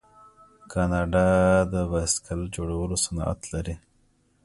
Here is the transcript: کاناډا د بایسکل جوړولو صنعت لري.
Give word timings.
کاناډا 0.71 1.27
د 1.73 1.75
بایسکل 1.91 2.41
جوړولو 2.55 2.95
صنعت 3.05 3.39
لري. 3.53 3.75